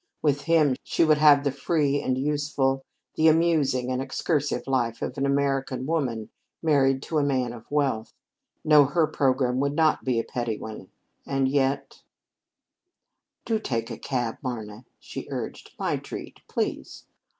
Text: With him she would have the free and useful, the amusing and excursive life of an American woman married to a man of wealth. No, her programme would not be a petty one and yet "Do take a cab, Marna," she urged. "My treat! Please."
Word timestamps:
With 0.23 0.45
him 0.45 0.75
she 0.81 1.05
would 1.05 1.19
have 1.19 1.43
the 1.43 1.51
free 1.51 2.01
and 2.01 2.17
useful, 2.17 2.83
the 3.13 3.27
amusing 3.27 3.91
and 3.91 4.01
excursive 4.01 4.65
life 4.65 5.03
of 5.03 5.15
an 5.15 5.27
American 5.27 5.85
woman 5.85 6.31
married 6.59 7.03
to 7.03 7.19
a 7.19 7.23
man 7.23 7.53
of 7.53 7.69
wealth. 7.69 8.11
No, 8.65 8.85
her 8.85 9.05
programme 9.05 9.59
would 9.59 9.75
not 9.75 10.03
be 10.03 10.19
a 10.19 10.23
petty 10.23 10.57
one 10.57 10.89
and 11.23 11.47
yet 11.47 12.01
"Do 13.45 13.59
take 13.59 13.91
a 13.91 13.97
cab, 13.99 14.39
Marna," 14.41 14.85
she 14.99 15.27
urged. 15.29 15.75
"My 15.77 15.97
treat! 15.97 16.39
Please." 16.49 17.05